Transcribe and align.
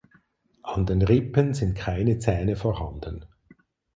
An 0.63 0.87
den 0.87 1.03
Rippen 1.03 1.53
sind 1.53 1.77
keine 1.77 2.17
Zähne 2.17 2.55
vorhanden. 2.55 3.23